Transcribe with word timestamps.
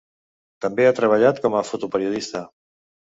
També 0.65 0.87
ha 0.91 0.95
treballat 1.01 1.43
com 1.45 1.59
a 1.59 1.63
fotoperiodista. 1.73 2.43